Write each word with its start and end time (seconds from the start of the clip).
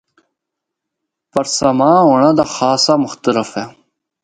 پر 1.31 1.45
ساماں 1.57 1.99
ہونڑا 2.05 2.31
دا 2.37 2.45
خاصا 2.55 2.93
مختلف 3.05 3.49
اے۔ 3.59 3.65